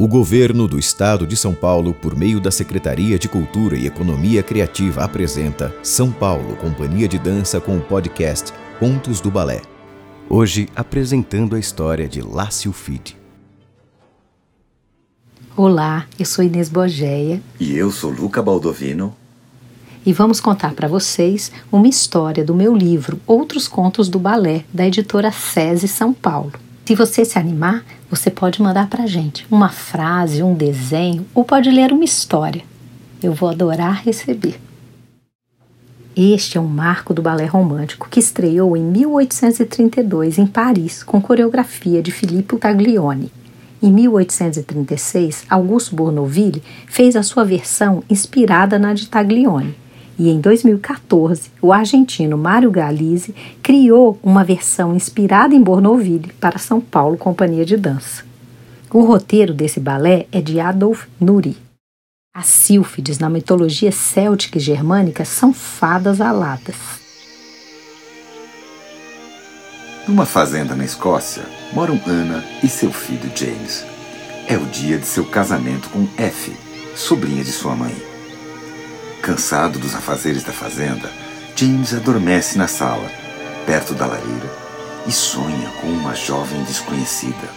[0.00, 4.44] O governo do estado de São Paulo, por meio da Secretaria de Cultura e Economia
[4.44, 9.60] Criativa, apresenta São Paulo Companhia de Dança com o podcast Contos do Balé.
[10.30, 13.16] Hoje apresentando a história de Lácio Fide.
[15.56, 17.42] Olá, eu sou Inês Bogeia.
[17.58, 19.12] E eu sou Luca Baldovino.
[20.06, 24.86] E vamos contar para vocês uma história do meu livro Outros Contos do Balé, da
[24.86, 26.52] editora SESI São Paulo.
[26.88, 31.44] Se você se animar, você pode mandar para a gente uma frase, um desenho ou
[31.44, 32.62] pode ler uma história.
[33.22, 34.58] Eu vou adorar receber.
[36.16, 42.00] Este é um marco do balé romântico que estreou em 1832 em Paris com coreografia
[42.02, 43.30] de Filippo Taglioni.
[43.82, 49.76] Em 1836, Augusto Bournonville fez a sua versão inspirada na de Taglioni
[50.18, 56.80] e em 2014, o argentino Mário Galizzi criou uma versão inspirada em Bournonville para São
[56.80, 58.24] Paulo Companhia de Dança.
[58.90, 61.56] O roteiro desse balé é de Adolf Nuri.
[62.34, 66.76] As sílfides na mitologia céltica e germânica são fadas aladas.
[70.06, 73.84] Numa fazenda na Escócia, moram Ana e seu filho James.
[74.48, 76.56] É o dia de seu casamento com Effie,
[76.96, 78.07] sobrinha de sua mãe.
[79.22, 81.10] Cansado dos afazeres da fazenda,
[81.54, 83.10] James adormece na sala,
[83.66, 84.50] perto da lareira,
[85.06, 87.48] e sonha com uma jovem desconhecida,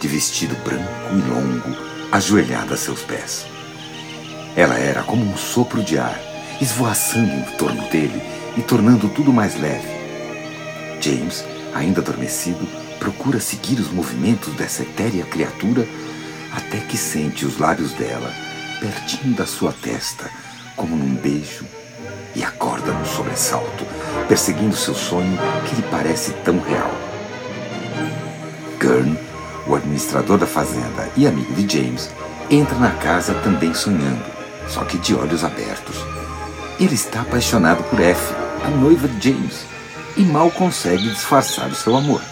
[0.00, 1.76] de vestido branco e longo,
[2.12, 3.46] ajoelhada a seus pés.
[4.56, 6.18] Ela era como um sopro de ar,
[6.60, 8.22] esvoaçando em torno dele
[8.56, 9.88] e tornando tudo mais leve.
[11.00, 11.44] James,
[11.74, 12.66] ainda adormecido,
[12.98, 15.86] procura seguir os movimentos dessa etérea criatura
[16.52, 18.32] até que sente os lábios dela
[18.80, 20.30] pertinho da sua testa
[20.78, 21.66] como num beijo,
[22.34, 23.84] e acorda num sobressalto,
[24.28, 26.90] perseguindo seu sonho que lhe parece tão real.
[28.80, 29.18] Gurn,
[29.66, 32.08] o administrador da fazenda e amigo de James,
[32.48, 34.24] entra na casa também sonhando,
[34.68, 35.96] só que de olhos abertos.
[36.78, 39.66] Ele está apaixonado por Effie, a noiva de James,
[40.16, 42.22] e mal consegue disfarçar o seu amor.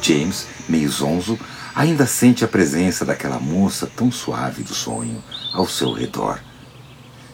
[0.00, 1.38] James, meio zonzo,
[1.74, 6.40] ainda sente a presença daquela moça tão suave do sonho ao seu redor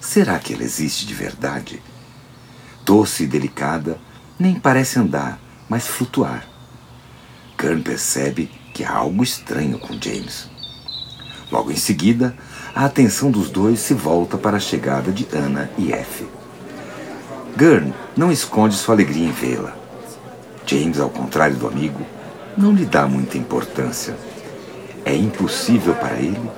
[0.02, 1.80] Será que ela existe de verdade?
[2.84, 4.00] Doce e delicada,
[4.36, 6.44] nem parece andar, mas flutuar.
[7.56, 10.50] Kern percebe que há algo estranho com James.
[11.52, 12.36] Logo em seguida,
[12.74, 16.26] a atenção dos dois se volta para a chegada de Anna e Effie.
[17.56, 19.76] Gurn não esconde sua alegria em vê-la.
[20.66, 22.04] James, ao contrário do amigo,
[22.58, 24.16] não lhe dá muita importância.
[25.04, 26.50] É impossível para ele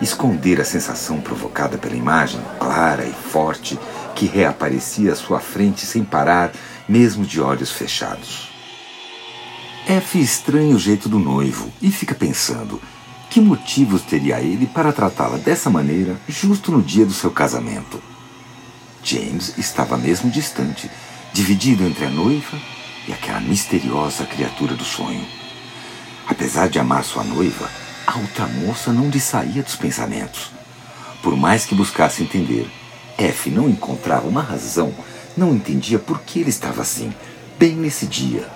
[0.00, 3.78] esconder a sensação provocada pela imagem, clara e forte,
[4.14, 6.52] que reaparecia à sua frente sem parar,
[6.88, 8.50] mesmo de olhos fechados.
[9.86, 12.80] F estranha o jeito do noivo e fica pensando
[13.28, 18.02] que motivos teria ele para tratá-la dessa maneira justo no dia do seu casamento.
[19.02, 20.90] James estava mesmo distante,
[21.32, 22.58] dividido entre a noiva
[23.08, 25.24] e aquela misteriosa criatura do sonho.
[26.26, 27.68] Apesar de amar sua noiva,
[28.10, 30.50] a outra moça não lhe saía dos pensamentos.
[31.22, 32.68] Por mais que buscasse entender,
[33.16, 34.92] F não encontrava uma razão,
[35.36, 37.14] não entendia por que ele estava assim,
[37.56, 38.48] bem nesse dia.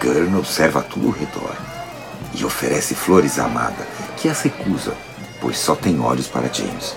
[0.00, 1.56] Gurn observa tudo ao redor
[2.32, 3.84] e oferece flores à amada,
[4.16, 4.96] que as recusa,
[5.40, 6.94] pois só tem olhos para James.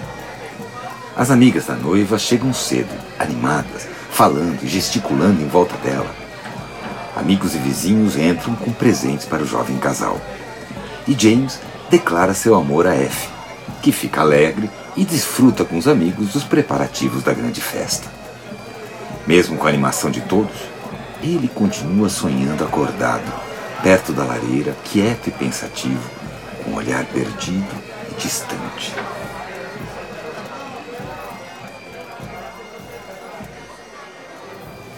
[1.16, 6.23] As amigas da noiva chegam cedo, animadas, falando e gesticulando em volta dela.
[7.24, 10.20] Amigos e vizinhos entram com presentes para o jovem casal.
[11.08, 11.58] E James
[11.90, 13.30] declara seu amor a F,
[13.82, 18.10] que fica alegre e desfruta com os amigos dos preparativos da grande festa.
[19.26, 20.52] Mesmo com a animação de todos,
[21.22, 23.32] ele continua sonhando acordado,
[23.82, 26.04] perto da lareira, quieto e pensativo,
[26.62, 27.74] com um olhar perdido
[28.12, 28.94] e distante.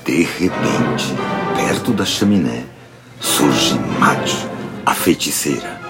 [0.06, 1.16] De repente,
[1.56, 2.64] perto da chaminé,
[3.20, 4.38] surge Madge,
[4.86, 5.82] a feiticeira.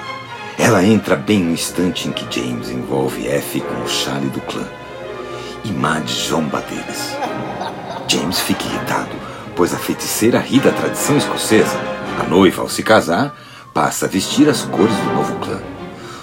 [0.58, 4.66] Ela entra bem no instante em que James envolve F com o chale do clã.
[5.66, 7.14] E Madge zomba deles.
[8.08, 9.12] James fica irritado,
[9.54, 11.78] pois a feiticeira ri da tradição escocesa.
[12.18, 13.36] A noiva, ao se casar,
[13.74, 15.60] passa a vestir as cores do novo clã.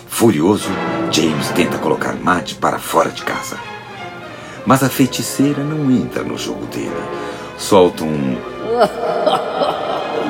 [0.08, 0.70] Furioso,
[1.10, 3.58] James tenta colocar Madge para fora de casa.
[4.64, 7.31] Mas a feiticeira não entra no jogo dele.
[7.62, 8.34] Solta um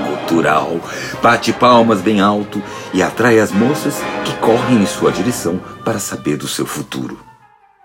[0.07, 0.79] gutural,
[1.23, 2.63] bate palmas bem alto
[2.93, 7.19] e atrai as moças que correm em sua direção para saber do seu futuro.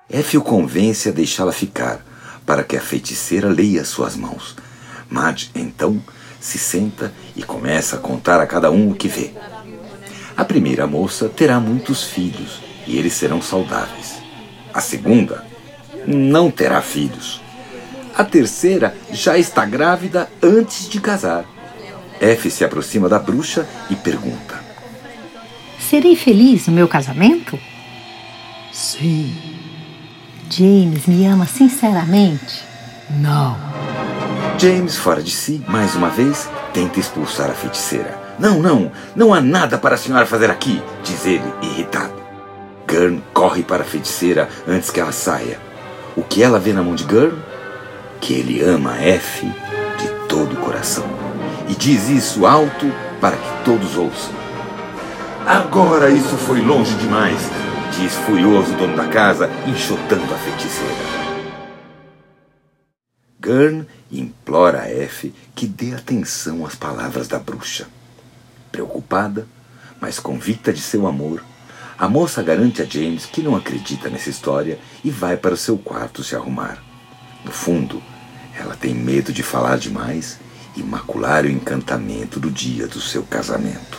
[0.09, 2.05] F o convence a deixá-la ficar,
[2.45, 4.57] para que a feiticeira leia suas mãos.
[5.09, 6.03] Mad, então,
[6.41, 9.31] se senta e começa a contar a cada um o que vê.
[10.35, 14.15] A primeira moça terá muitos filhos e eles serão saudáveis.
[14.73, 15.45] A segunda
[16.05, 17.46] não terá filhos.
[18.17, 21.45] A terceira já está grávida antes de casar.
[22.19, 24.59] F se aproxima da bruxa e pergunta:
[25.79, 27.59] Serei feliz no meu casamento?
[28.73, 29.35] Sim.
[30.49, 32.63] James me ama sinceramente?
[33.07, 33.55] Não.
[34.57, 38.17] James, fora de si, mais uma vez, tenta expulsar a feiticeira.
[38.39, 42.19] Não, não, não há nada para a senhora fazer aqui, diz ele, irritado.
[42.87, 45.59] Gurn corre para a feiticeira antes que ela saia.
[46.15, 47.37] O que ela vê na mão de Gurn?
[48.21, 51.05] Que ele ama a F de todo o coração.
[51.69, 52.85] E diz isso alto
[53.19, 54.33] para que todos ouçam.
[55.45, 57.39] Agora isso foi longe demais,
[57.97, 61.17] diz furioso o dono da casa, enxotando a feiticeira.
[63.39, 67.87] Gurn implora a F que dê atenção às palavras da bruxa.
[68.71, 69.47] Preocupada,
[70.01, 71.41] mas convicta de seu amor,
[71.97, 75.77] a moça garante a James que não acredita nessa história e vai para o seu
[75.77, 76.86] quarto se arrumar.
[77.43, 78.01] No fundo,
[78.55, 80.39] ela tem medo de falar demais
[80.75, 83.97] e macular o encantamento do dia do seu casamento.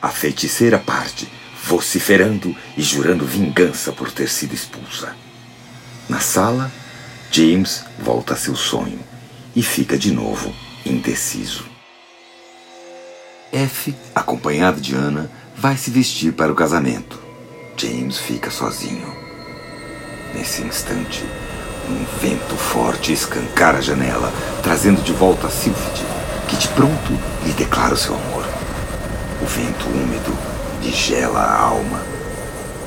[0.00, 1.28] A feiticeira parte,
[1.64, 5.16] vociferando e jurando vingança por ter sido expulsa.
[6.08, 6.70] Na sala,
[7.30, 9.00] James volta a seu sonho
[9.54, 11.64] e fica de novo indeciso.
[13.52, 17.18] F, acompanhado de Ana, vai se vestir para o casamento.
[17.76, 19.14] James fica sozinho.
[20.34, 21.24] Nesse instante,
[21.88, 26.04] um vento forte escancara a janela, trazendo de volta a Sylphid,
[26.48, 27.12] que de pronto
[27.44, 28.44] lhe declara o seu amor.
[29.40, 30.36] O vento úmido
[30.82, 32.00] lhe gela a alma.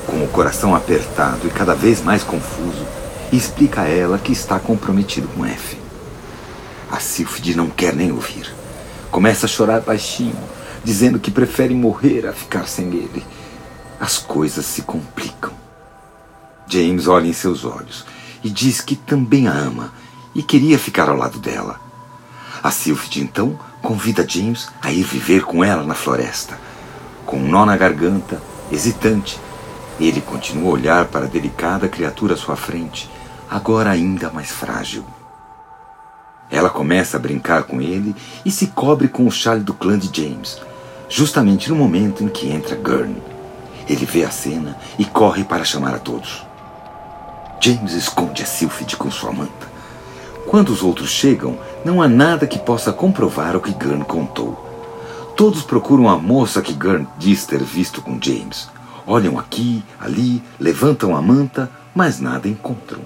[0.05, 2.85] Com o coração apertado e cada vez mais confuso,
[3.31, 5.77] explica a ela que está comprometido com F.
[6.91, 8.53] A Sylphid não quer nem ouvir.
[9.11, 10.37] Começa a chorar baixinho,
[10.83, 13.23] dizendo que prefere morrer a ficar sem ele.
[13.99, 15.53] As coisas se complicam.
[16.67, 18.05] James olha em seus olhos
[18.43, 19.91] e diz que também a ama
[20.33, 21.79] e queria ficar ao lado dela.
[22.61, 26.59] A Sylphid então convida James a ir viver com ela na floresta.
[27.25, 28.41] Com um nó na garganta,
[28.71, 29.39] hesitante,
[29.99, 33.09] ele continua a olhar para a delicada criatura à sua frente,
[33.49, 35.05] agora ainda mais frágil.
[36.49, 40.09] Ela começa a brincar com ele e se cobre com o chale do clã de
[40.11, 40.59] James,
[41.07, 43.15] justamente no momento em que entra Gurn.
[43.87, 46.48] Ele vê a cena e corre para chamar a todos.
[47.61, 49.67] James esconde a Sylphid com sua manta.
[50.47, 54.65] Quando os outros chegam, não há nada que possa comprovar o que Gurn contou.
[55.35, 58.69] Todos procuram a moça que Gurn diz ter visto com James.
[59.05, 63.01] Olham aqui, ali, levantam a manta, mas nada encontram.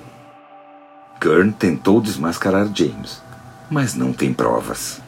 [1.20, 3.22] Gurn tentou desmascarar James,
[3.72, 5.02] mas não tem provas.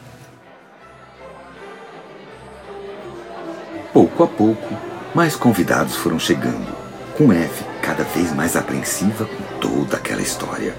[3.92, 4.74] Pouco a pouco,
[5.14, 6.74] mais convidados foram chegando,
[7.16, 10.74] com Eve cada vez mais apreensiva com toda aquela história.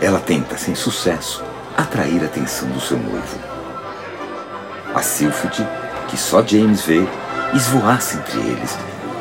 [0.00, 1.44] Ela tenta, sem sucesso,
[1.76, 3.38] atrair a atenção do seu noivo.
[4.94, 5.66] A Sylphid,
[6.08, 7.06] que só James vê,
[7.52, 8.78] esvoaça entre eles.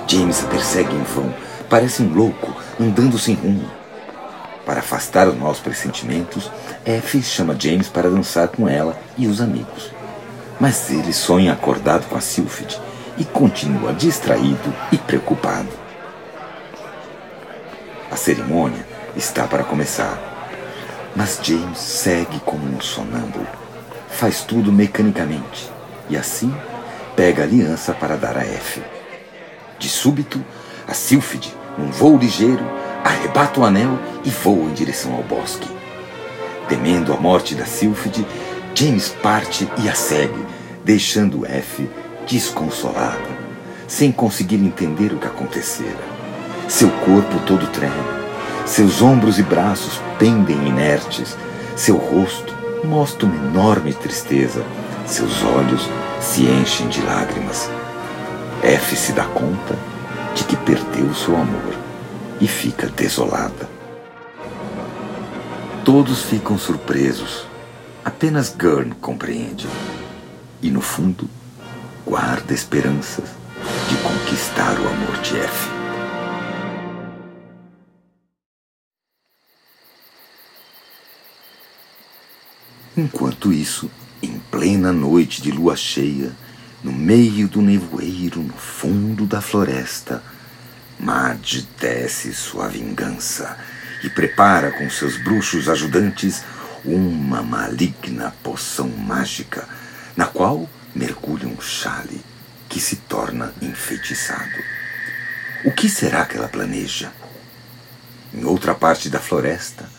[0.08, 1.34] James a persegue em vão,
[1.70, 3.70] parece um louco, andando sem rumo.
[4.66, 6.50] Para afastar os maus pressentimentos,
[6.86, 9.92] Effie chama James para dançar com ela e os amigos.
[10.58, 12.80] Mas ele sonha acordado com a Sylphid
[13.18, 15.85] e continua distraído e preocupado.
[18.15, 20.17] A cerimônia está para começar,
[21.13, 23.45] mas James segue como um sonâmbulo.
[24.10, 25.69] Faz tudo mecanicamente
[26.10, 26.55] e assim
[27.13, 28.81] pega a aliança para dar a Effie.
[29.77, 30.41] De súbito,
[30.88, 32.65] a Sylphid, num voo ligeiro,
[33.03, 35.67] arrebata o anel e voa em direção ao bosque.
[36.69, 38.25] Temendo a morte da Sylphid,
[38.74, 40.41] James parte e a segue,
[40.86, 41.86] deixando F
[42.25, 43.27] desconsolado,
[43.89, 46.14] sem conseguir entender o que acontecera.
[46.67, 47.93] Seu corpo todo treme,
[48.65, 51.38] seus ombros e braços pendem inertes,
[51.75, 52.53] seu rosto
[52.84, 54.65] mostra uma enorme tristeza,
[55.05, 55.88] seus olhos
[56.19, 57.69] se enchem de lágrimas.
[58.63, 59.77] F se dá conta
[60.34, 61.75] de que perdeu seu amor
[62.41, 63.69] e fica desolada.
[65.84, 67.45] Todos ficam surpresos.
[68.03, 69.67] Apenas Gurn compreende.
[70.62, 71.29] E no fundo,
[72.03, 73.29] guarda esperanças
[73.88, 75.75] de conquistar o amor de F.
[82.98, 86.32] Enquanto isso, em plena noite de lua cheia,
[86.82, 90.24] no meio do nevoeiro, no fundo da floresta,
[90.98, 93.58] Mad tece sua vingança
[94.02, 96.44] e prepara com seus bruxos ajudantes
[96.86, 99.68] uma maligna poção mágica,
[100.16, 102.22] na qual mergulha um chale
[102.70, 104.64] que se torna enfeitiçado.
[105.66, 107.12] O que será que ela planeja?
[108.34, 109.90] Em outra parte da floresta,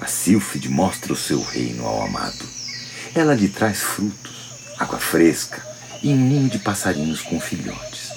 [0.00, 2.44] a Sílfide mostra o seu reino ao amado.
[3.14, 4.32] Ela lhe traz frutos,
[4.78, 5.62] água fresca
[6.02, 8.10] e um ninho de passarinhos com filhotes.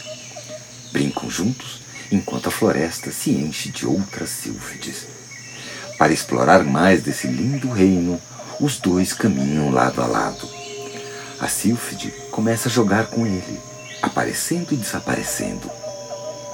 [0.91, 1.81] Brincam juntos
[2.11, 5.07] enquanto a floresta se enche de outras sílfides.
[5.97, 8.21] Para explorar mais desse lindo reino,
[8.59, 10.49] os dois caminham lado a lado.
[11.39, 13.59] A sílfide começa a jogar com ele,
[14.01, 15.69] aparecendo e desaparecendo.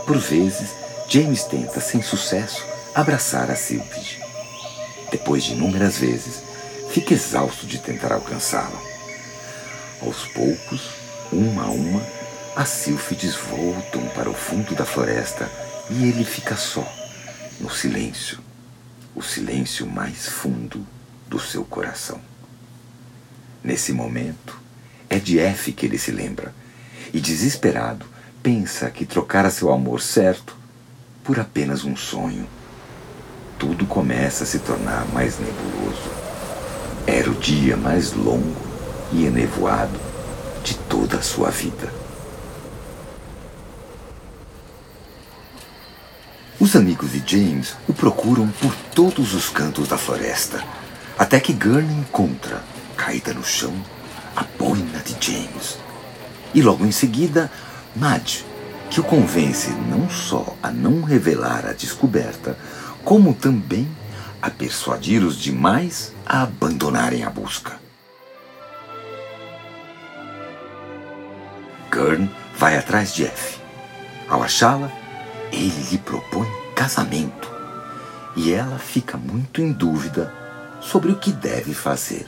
[0.06, 0.70] Por vezes,
[1.08, 4.23] James tenta, sem sucesso, abraçar a Sílfide.
[5.13, 6.41] Depois de inúmeras vezes,
[6.89, 8.82] fica exausto de tentar alcançá-la.
[10.01, 10.89] Aos poucos,
[11.32, 12.01] uma a uma,
[12.55, 15.48] as sílfides voltam para o fundo da floresta
[15.91, 16.84] e ele fica só,
[17.60, 18.39] no silêncio,
[19.13, 20.84] o silêncio mais fundo
[21.29, 22.20] do seu coração.
[23.63, 24.60] Nesse momento,
[25.12, 26.55] é de F que ele se lembra
[27.13, 28.03] e, desesperado,
[28.41, 30.58] pensa que trocara seu amor certo
[31.24, 32.48] por apenas um sonho
[33.63, 36.12] tudo começa a se tornar mais nebuloso.
[37.08, 38.62] Era o dia mais longo
[39.13, 39.98] e enevoado
[40.65, 41.89] de toda a sua vida.
[46.60, 50.62] Os amigos de James o procuram por todos os cantos da floresta,
[51.17, 52.62] até que Gurney encontra,
[52.98, 53.74] caída no chão,
[54.36, 55.77] a boina de James.
[56.53, 57.50] E logo em seguida,
[57.96, 58.46] Madge,
[58.89, 62.58] que o convence não só a não revelar a descoberta,
[63.03, 63.88] como também
[64.41, 67.79] a persuadir os demais a abandonarem a busca.
[71.91, 73.60] Gurn vai atrás de F.
[74.27, 74.91] Ao achá-la,
[75.51, 77.51] ele lhe propõe casamento
[78.36, 80.33] e ela fica muito em dúvida
[80.81, 82.27] sobre o que deve fazer.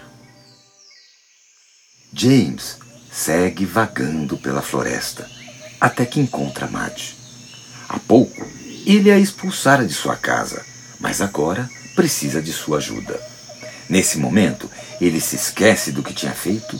[2.13, 2.77] James
[3.11, 5.29] segue vagando pela floresta
[5.81, 7.15] até que encontra Madge.
[7.89, 8.45] Há pouco,
[8.85, 10.63] ele a expulsara de sua casa,
[10.99, 13.19] mas agora precisa de sua ajuda.
[13.89, 16.79] Nesse momento, ele se esquece do que tinha feito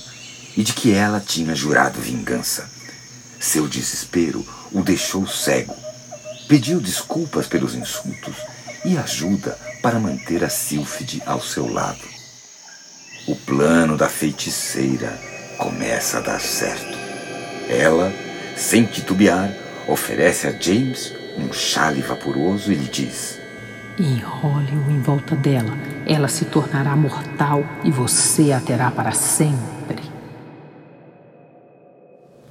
[0.56, 2.70] e de que ela tinha jurado vingança.
[3.40, 5.76] Seu desespero o deixou cego.
[6.48, 8.36] Pediu desculpas pelos insultos
[8.84, 12.02] e ajuda para manter a Sílfide ao seu lado.
[13.28, 15.20] O plano da feiticeira
[15.58, 16.98] começa a dar certo.
[17.68, 18.14] Ela,
[18.56, 19.52] sem titubear,
[19.88, 23.40] oferece a James um chale vaporoso e lhe diz:
[23.98, 25.72] Enrole-o em volta dela.
[26.06, 30.04] Ela se tornará mortal e você a terá para sempre.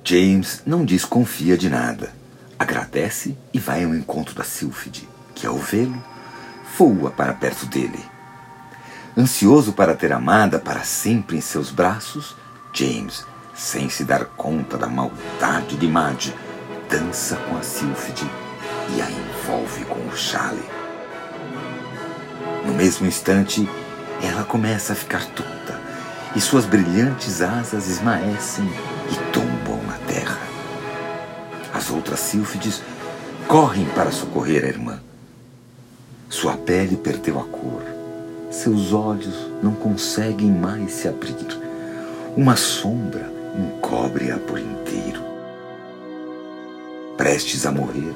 [0.02, 2.12] James não desconfia de nada.
[2.58, 6.02] Agradece e vai ao encontro da Sílfide, que, ao vê-lo,
[6.78, 7.98] voa para perto dele.
[9.16, 12.34] Ansioso para ter amada para sempre em seus braços,
[12.72, 13.24] James,
[13.54, 16.34] sem se dar conta da maldade de Madge,
[16.88, 18.43] dança com a Sílfide
[18.90, 20.62] e a envolve com o chale.
[22.66, 23.68] No mesmo instante,
[24.22, 25.80] ela começa a ficar tonta
[26.34, 28.68] e suas brilhantes asas esmaecem
[29.10, 30.38] e tombam na terra.
[31.72, 32.82] As outras sílfides
[33.46, 35.00] correm para socorrer a irmã.
[36.28, 37.82] Sua pele perdeu a cor,
[38.50, 41.34] seus olhos não conseguem mais se abrir.
[42.36, 45.22] Uma sombra encobre-a por inteiro.
[47.16, 48.12] Prestes a morrer,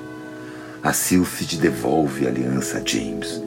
[0.83, 3.43] a Sylphide devolve a aliança a James.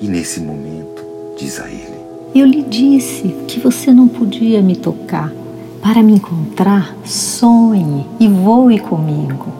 [0.00, 1.02] E nesse momento,
[1.38, 1.96] diz a ele:
[2.34, 5.32] Eu lhe disse que você não podia me tocar.
[5.80, 9.52] Para me encontrar, sonhe e voe comigo.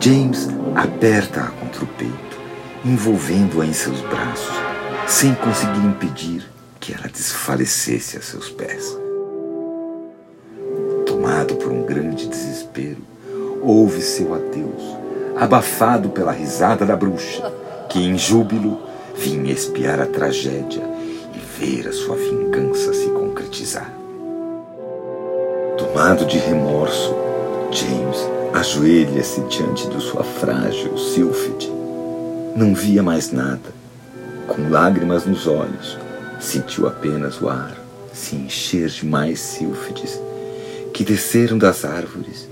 [0.00, 2.40] James aperta-a contra o peito,
[2.86, 4.54] envolvendo-a em seus braços,
[5.06, 8.96] sem conseguir impedir que ela desfalecesse a seus pés.
[11.04, 13.02] Tomado por um grande desespero,
[13.62, 14.99] ouve seu adeus
[15.36, 17.52] abafado pela risada da bruxa,
[17.88, 18.80] que em júbilo
[19.16, 20.82] vinha espiar a tragédia
[21.34, 23.92] e ver a sua vingança se concretizar.
[25.76, 27.14] Tomado de remorso,
[27.70, 28.18] James
[28.52, 31.70] ajoelha-se diante de sua frágil Sylphide.
[32.56, 33.80] Não via mais nada.
[34.46, 35.96] Com lágrimas nos olhos,
[36.40, 37.76] sentiu apenas o ar
[38.12, 40.20] se encher de mais sílfides
[40.92, 42.48] que desceram das árvores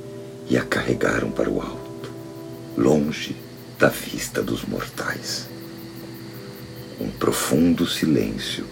[0.48, 1.87] e a carregaram para o alto
[2.78, 3.36] longe
[3.76, 5.48] da vista dos mortais.
[7.00, 8.64] Um profundo silêncio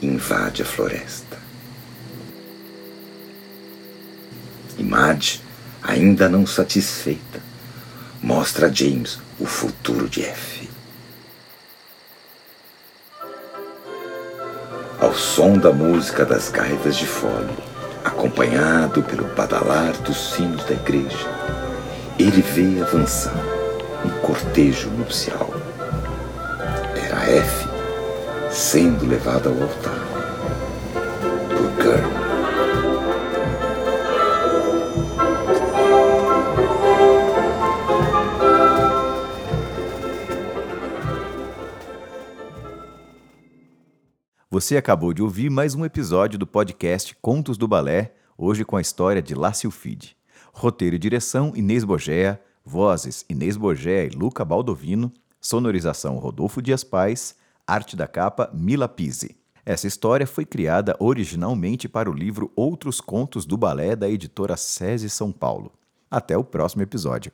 [0.00, 1.38] invade a floresta.
[4.78, 5.40] E Madge,
[5.82, 7.42] ainda não satisfeita,
[8.22, 10.70] mostra a James o futuro de F.
[14.98, 17.52] Ao som da música das gaitas de fole,
[18.04, 21.61] Acompanhado pelo badalar dos sinos da igreja,
[22.22, 23.34] ele vê avançar
[24.04, 25.50] um cortejo nupcial.
[26.96, 27.68] Era F
[28.50, 30.02] sendo levada ao altar
[31.48, 32.22] por.
[44.48, 48.80] Você acabou de ouvir mais um episódio do podcast Contos do Balé, hoje com a
[48.80, 50.16] história de Lácio Fide.
[50.52, 57.34] Roteiro e direção Inês Bogea, vozes Inês Bogea e Luca Baldovino, sonorização Rodolfo Dias Pais,
[57.66, 59.36] arte da capa Mila Pise.
[59.64, 65.08] Essa história foi criada originalmente para o livro Outros Contos do Balé da editora SESI
[65.08, 65.72] São Paulo.
[66.10, 67.32] Até o próximo episódio.